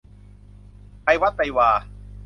[1.03, 1.69] ไปวัดไปวา